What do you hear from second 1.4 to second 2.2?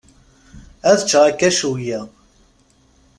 cwiya.